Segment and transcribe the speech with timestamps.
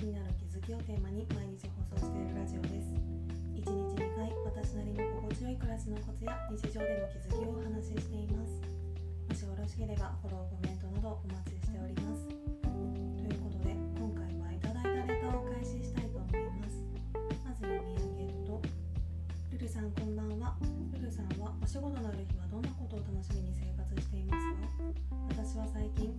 [0.00, 2.88] 気になる気づきをテーマに毎日放送しているラジオです。
[3.52, 8.64] 1日2回私なりの心地よい暮らしのコツや日常での気づきをお話ししています。
[9.28, 12.32] もしよろしければフォローコメントなどお待ちしております。
[12.32, 16.80] ということで今回はいただいたネタを開始したいと思います。
[17.44, 18.56] まず読み上げると
[19.52, 20.56] ルルさんこんばんは。
[20.96, 25.44] ルルさんはお仕事のある日はどんなことを楽しみに生活していますか？
[25.44, 26.16] 私は最近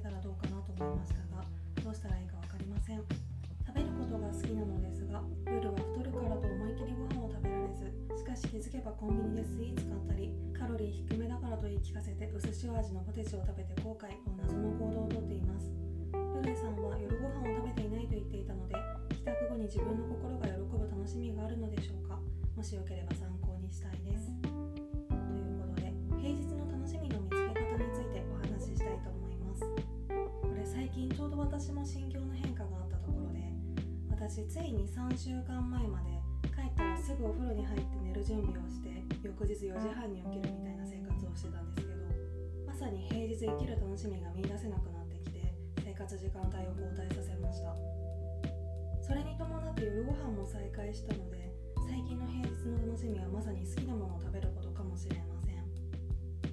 [0.00, 1.44] けたらどうかなと思いましたが
[1.84, 3.04] どうしたらいいか分かりません。
[3.04, 15.68] 食べることが好きなのですが夜は太るからと思い切りご飯を食べられずしかし気づけばコンビニでスイーツ買ったりカロリー低めだからと言い聞かせて薄塩味のポテチを食べて後悔と謎の行動をとっています。
[16.16, 18.74] ルルさんは夜ご飯を食べていないと言っていたので
[19.12, 22.16] 帰宅後に自分の心が喜ぶ楽しみがあるのでしょうか。
[22.56, 23.99] もしよければ参考にしたい
[31.00, 33.40] 近ちょうど私も心境の変化があったところで
[34.12, 36.12] 私ついに3週間前まで
[36.52, 42.04] 帰ったらすぐお風呂に入って寝る準備をして翌日4時半に起きるみたいな生活をしてたんですけど
[42.68, 45.40] まさに平日生きる楽しみが見いだせなくなってきて
[45.80, 47.72] 生活時間帯を交代させました。
[49.00, 51.48] それに伴って夜ご飯も再開したので
[51.88, 55.64] 最近の平日の楽しみはまさに好きなものを食べることかもしれません。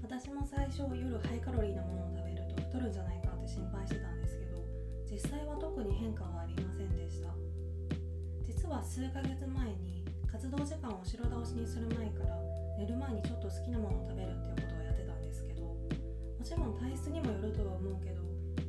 [0.07, 4.61] 私も最初夜ハイカロリーなものを食べると太るんじゃないか心配してたんですけど
[5.09, 7.31] 実際は特に変化はありませんでした。
[8.43, 12.35] 実は数ヶ月前に活動時間を後ろ倒しにする前から
[12.77, 15.77] 寝る前にちょっと好きなものを食べるっていうことをやってたんですけども
[16.43, 18.21] ちろん体質にもよるとは思うけど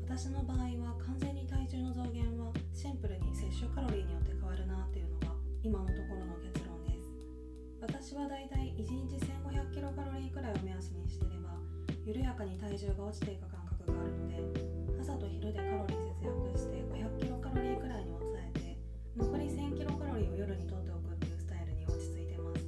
[0.06, 7.10] 私の場合は完全に体重の増減はシンプルに摂取カロリーによって変わるなっていうのが今のところの結論です。
[7.82, 11.58] 私はだいたい1日1500キロカロリーくらいを目安にしてれば
[12.06, 14.67] 緩やかに体重が落ちていく感覚があるので
[15.08, 18.76] 朝と昼でカロリー節約して500キロカロリーくらいに抑えて
[19.16, 22.60] 残り1000キロカロリーを夜にとっておくっていうスタイルに落ち着いてます。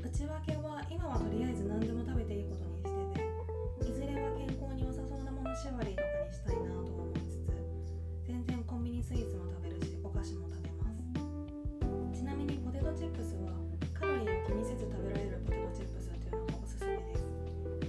[0.00, 7.52] 内訳は今はとりあえず何でも食べていいことにしてていずれは健康に良さそうなもの縛りとかにしたいなと思いつつ
[8.24, 12.16] 全然コンビニスイーツも食べるしお菓子も食べます。
[12.16, 13.52] ちなみにポテトチップスは
[13.92, 17.12] カロリーを気にせず食べられるポテトチップスっていうのがおすすめで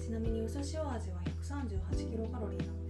[0.04, 0.12] す。
[0.12, 2.89] ちなみに薄塩味は138キロカロリーなので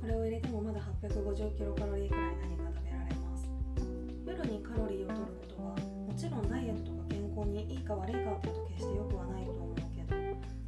[0.00, 3.44] これを入れてもまだ850キロカロリーくらい何か食べられます。
[4.24, 10.16] 夜にカロリーを取ることはもちろんダイエットとか健康にいいか悪いかってと決して良くはないと思うけど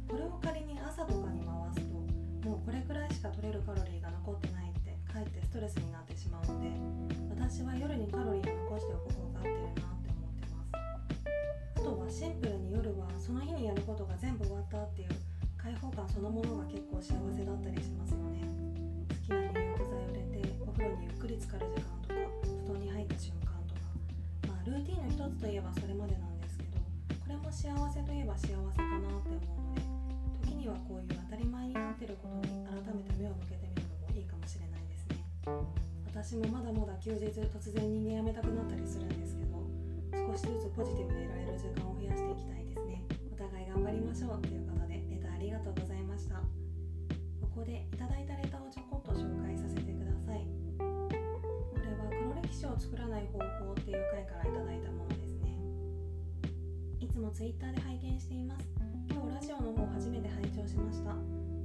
[0.05, 1.97] これを仮に朝とかに回すと
[2.45, 6.69] もうこれくらいしか取れるカロリーが残ってないってかえってストレスになってしまうので
[7.33, 10.77] 私は夜にカロリーを残しておく方が合ってるなって思ってます。
[11.73, 15.09] あとはシンプルに夜はその日にやることが全部終わったっていう
[15.57, 18.43] 開放感そのものが結構幸せだったりしますよね。
[21.23, 22.19] くり浸かる時間とか
[22.67, 23.87] 布団に入った瞬間とか
[24.43, 26.75] まあルーティンの一つといえばそれまでなんですけど
[27.15, 29.87] これも幸せといえば幸せかなって思うので
[30.43, 35.23] 時にはこういう当たり前になってることに改めて目を向けてみるのもいいかもしれないですね。
[36.11, 39.63] 私もまだまだ休日突然人間辞めたくなったりするんですけど
[40.11, 42.99] 少しずつポジティブでいられる時間を増やしていきたいですね。
[43.31, 46.35] お互い頑張りましょうということでレターありがとうございました。
[46.35, 48.67] ここでいただいたレターを
[52.53, 55.57] は黒歴史を作らない方法っていう回からいただいたものですね。
[56.99, 58.69] いつもツイッターで拝見しています。
[59.09, 61.17] 今日ラジオの方初めて拝聴しました。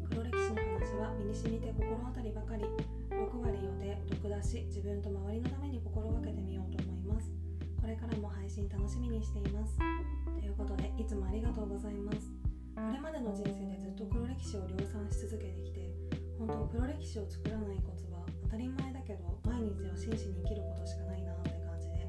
[0.09, 2.65] 黒歴史の話は身に染みて心当たりばかり。
[3.12, 7.28] 6割予定毒だし自分と周りのために心がけてみようと思います。
[7.81, 9.77] これからも配信楽しみにしています。
[9.77, 12.32] ということでいつもありがとうございます。
[12.75, 15.93] これまでの人生でずっと黒歴史を量産し続けてきて
[16.38, 18.18] 本当黒歴史を作らないコツは
[18.48, 22.09] 当たり前だけど毎日を真摯に生きることしかないなって感じで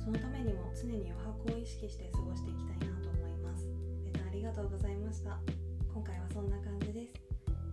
[0.00, 3.68] そのためにも常に余白を意識して過ごしていきたいなと思います。
[4.04, 5.36] レターありがとうございました。
[5.92, 7.12] 今回はそんな感じです。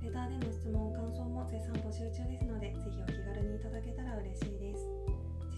[0.03, 4.83] レターでの質問感想も絶賛募集中ですのでぜひお気軽にいただけたら嬉しいです。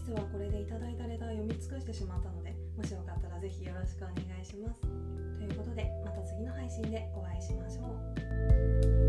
[0.05, 4.81] 実はこれでいただいたレター読み尽くしてしまったのでもしよかったらぜひよろしくお願いします。
[4.81, 4.87] と
[5.41, 7.81] いうことでまた次の配信でお会いしましょ
[8.99, 9.02] う。